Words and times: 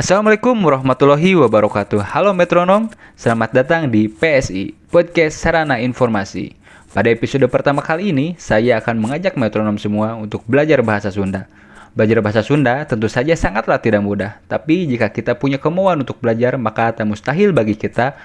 Assalamualaikum 0.00 0.56
warahmatullahi 0.64 1.36
wabarakatuh. 1.36 2.00
Halo 2.00 2.32
metronom, 2.32 2.88
selamat 3.20 3.52
datang 3.52 3.92
di 3.92 4.08
PSI, 4.08 4.72
Podcast 4.88 5.36
Sarana 5.36 5.76
Informasi. 5.76 6.56
Pada 6.96 7.12
episode 7.12 7.44
pertama 7.52 7.84
kali 7.84 8.08
ini, 8.08 8.32
saya 8.40 8.80
akan 8.80 8.96
mengajak 8.96 9.36
metronom 9.36 9.76
semua 9.76 10.16
untuk 10.16 10.40
belajar 10.48 10.80
bahasa 10.80 11.12
Sunda. 11.12 11.52
Belajar 11.92 12.24
bahasa 12.24 12.40
Sunda 12.40 12.80
tentu 12.88 13.12
saja 13.12 13.36
sangatlah 13.36 13.76
tidak 13.76 14.00
mudah 14.00 14.40
Tapi 14.48 14.88
jika 14.88 15.12
kita 15.12 15.36
punya 15.36 15.60
kemauan 15.60 16.00
untuk 16.00 16.16
belajar, 16.16 16.56
maka 16.56 16.96
tak 16.96 17.04
mustahil 17.04 17.52
bagi 17.52 17.76
kita 17.76 18.16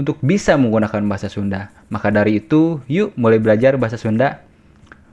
untuk 0.00 0.16
bisa 0.24 0.56
menggunakan 0.56 1.04
bahasa 1.04 1.28
Sunda. 1.28 1.68
Maka 1.92 2.08
dari 2.08 2.40
itu, 2.40 2.80
yuk 2.88 3.12
mulai 3.20 3.36
belajar 3.36 3.76
bahasa 3.76 4.00
Sunda. 4.00 4.40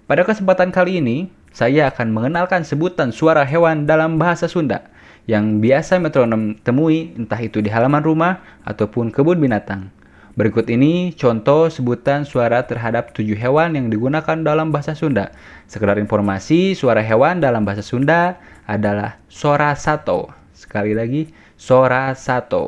Pada 0.08 0.23
kesempatan 0.23 0.72
kali 0.72 1.03
ini, 1.03 1.27
saya 1.52 1.91
akan 1.91 2.08
mengenalkan 2.16 2.63
sebutan 2.63 3.11
suara 3.11 3.44
hewan 3.44 3.84
dalam 3.84 4.16
bahasa 4.16 4.47
Sunda 4.47 4.95
yang 5.25 5.61
biasa 5.61 5.97
metronom 5.97 6.53
temui 6.61 7.13
entah 7.17 7.41
itu 7.41 7.61
di 7.61 7.70
halaman 7.73 8.02
rumah 8.02 8.41
ataupun 8.66 9.09
kebun 9.09 9.41
binatang. 9.41 9.89
Berikut 10.36 10.67
ini 10.67 11.16
contoh 11.16 11.72
sebutan 11.72 12.27
suara 12.27 12.67
terhadap 12.67 13.16
tujuh 13.16 13.39
hewan 13.39 13.72
yang 13.80 13.88
digunakan 13.88 14.35
dalam 14.35 14.67
bahasa 14.67 14.91
Sunda. 14.91 15.31
Sekedar 15.63 15.95
informasi, 15.95 16.75
suara 16.75 17.00
hewan 17.00 17.39
dalam 17.39 17.63
bahasa 17.63 17.80
Sunda 17.80 18.35
adalah 18.67 19.16
sora 19.31 19.72
sato. 19.80 20.27
Sekali 20.52 20.91
lagi, 20.91 21.31
sora 21.55 22.11
sato. 22.19 22.67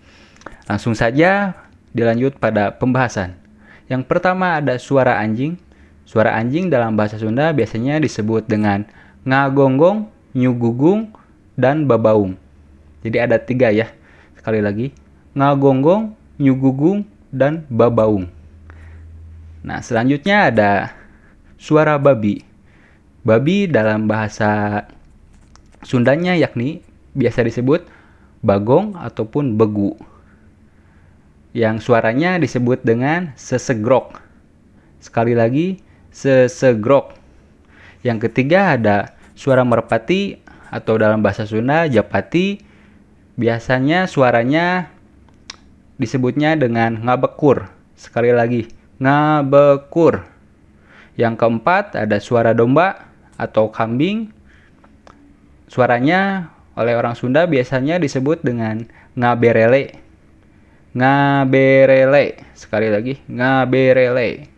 Langsung 0.68 0.92
saja 0.92 1.56
dilanjut 1.96 2.36
pada 2.36 2.76
pembahasan. 2.76 3.32
Yang 3.88 4.04
pertama 4.04 4.60
ada 4.60 4.76
suara 4.76 5.18
anjing. 5.24 5.56
Suara 6.04 6.36
anjing 6.36 6.68
dalam 6.68 7.00
bahasa 7.00 7.16
Sunda 7.16 7.48
biasanya 7.56 7.96
disebut 7.96 8.44
dengan 8.44 8.84
ngagonggong, 9.24 10.04
nyugugung, 10.36 11.16
dan 11.56 11.88
babaung. 11.88 12.36
Jadi 13.00 13.16
ada 13.16 13.40
tiga 13.40 13.72
ya. 13.72 13.88
Sekali 14.36 14.60
lagi, 14.60 14.92
ngagonggong, 15.34 16.12
nyugugung, 16.40 17.06
dan 17.30 17.64
babaung. 17.70 18.26
Nah, 19.62 19.78
selanjutnya 19.84 20.50
ada 20.50 20.72
suara 21.60 21.96
babi. 21.96 22.42
Babi 23.20 23.68
dalam 23.68 24.08
bahasa 24.08 24.84
Sundanya 25.80 26.36
yakni 26.36 26.84
biasa 27.16 27.40
disebut 27.40 27.88
bagong 28.44 28.96
ataupun 29.00 29.56
begu. 29.56 29.96
Yang 31.56 31.88
suaranya 31.88 32.36
disebut 32.36 32.84
dengan 32.84 33.32
sesegrok. 33.34 34.20
Sekali 35.00 35.32
lagi, 35.32 35.80
sesegrok. 36.12 37.16
Yang 38.04 38.28
ketiga 38.28 38.76
ada 38.76 39.16
suara 39.32 39.64
merpati 39.64 40.36
atau 40.70 40.96
dalam 40.96 41.20
bahasa 41.20 41.44
Sunda 41.44 41.90
japati. 41.90 42.62
Biasanya 43.34 44.06
suaranya 44.06 44.88
disebutnya 45.98 46.54
dengan 46.56 47.02
ngabekur. 47.04 47.68
Sekali 47.98 48.32
lagi, 48.32 48.70
ngabekur. 49.02 50.24
Yang 51.18 51.34
keempat 51.36 51.98
ada 51.98 52.16
suara 52.22 52.56
domba 52.56 53.10
atau 53.36 53.68
kambing. 53.68 54.32
Suaranya 55.68 56.48
oleh 56.78 56.96
orang 56.96 57.12
Sunda 57.18 57.44
biasanya 57.44 58.00
disebut 58.00 58.40
dengan 58.40 58.86
ngaberele. 59.18 59.98
Ngaberele. 60.96 62.40
Sekali 62.56 62.88
lagi, 62.88 63.20
ngaberele. 63.28 64.48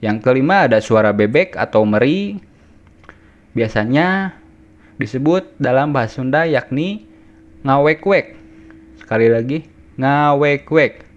Yang 0.00 0.16
kelima 0.24 0.66
ada 0.66 0.80
suara 0.80 1.12
bebek 1.12 1.54
atau 1.54 1.84
meri. 1.84 2.40
Biasanya 3.52 4.39
disebut 5.00 5.56
dalam 5.56 5.96
bahasa 5.96 6.20
Sunda 6.20 6.44
yakni 6.44 7.08
ngawek-wek. 7.64 8.36
Sekali 9.00 9.32
lagi, 9.32 9.64
ngawek-wek. 9.96 11.08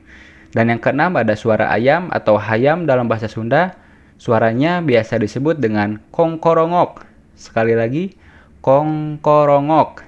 Dan 0.56 0.72
yang 0.72 0.80
keenam 0.80 1.20
ada 1.20 1.36
suara 1.36 1.68
ayam 1.68 2.08
atau 2.16 2.40
hayam 2.40 2.88
dalam 2.88 3.12
bahasa 3.12 3.28
Sunda. 3.28 3.76
Suaranya 4.16 4.80
biasa 4.80 5.20
disebut 5.20 5.60
dengan 5.60 6.00
kongkorongok. 6.16 7.04
Sekali 7.36 7.76
lagi, 7.76 8.16
kongkorongok. 8.64 10.06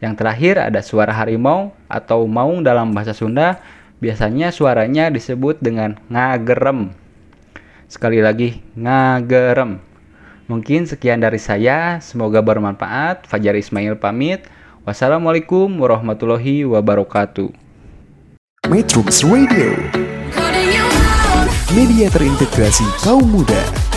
Yang 0.00 0.14
terakhir 0.16 0.54
ada 0.56 0.80
suara 0.80 1.12
harimau 1.12 1.76
atau 1.84 2.24
maung 2.24 2.64
dalam 2.64 2.96
bahasa 2.96 3.12
Sunda. 3.12 3.60
Biasanya 4.00 4.48
suaranya 4.48 5.12
disebut 5.12 5.60
dengan 5.60 6.00
ngagerem. 6.08 6.96
Sekali 7.84 8.24
lagi, 8.24 8.64
ngagerem. 8.72 9.89
Mungkin 10.50 10.90
sekian 10.90 11.22
dari 11.22 11.38
saya. 11.38 12.02
Semoga 12.02 12.42
bermanfaat. 12.42 13.30
Fajar 13.30 13.54
Ismail 13.54 13.94
pamit. 14.02 14.50
Wassalamualaikum 14.82 15.70
warahmatullahi 15.78 16.66
wabarakatuh. 16.66 17.54
Metrums 18.66 19.22
Radio. 19.22 19.78
Media 21.70 22.10
terintegrasi 22.10 22.82
kaum 23.06 23.30
muda 23.30 23.89